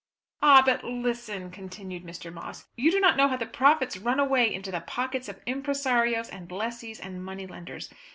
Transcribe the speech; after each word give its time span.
"Ah, 0.41 0.63
but 0.65 0.83
listen!" 0.83 1.51
continued 1.51 2.03
Mr. 2.03 2.33
Moss. 2.33 2.65
"You 2.75 2.89
do 2.89 2.99
not 2.99 3.15
know 3.17 3.27
how 3.27 3.37
the 3.37 3.45
profits 3.45 3.97
run 3.99 4.19
away 4.19 4.51
into 4.51 4.71
the 4.71 4.81
pockets 4.81 5.29
of 5.29 5.39
impresarios 5.45 6.27
and 6.27 6.51
lessees 6.51 6.99
and 6.99 7.23
money 7.23 7.45
lenders. 7.45 7.87